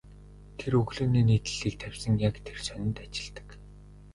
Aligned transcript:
Тэр 0.57 0.71
өглөөний 0.81 1.25
нийтлэлийг 1.27 1.75
тавьсан 1.81 2.13
яг 2.27 2.35
тэр 2.45 2.57
сонинд 2.67 2.97
ажилладаг. 3.03 3.47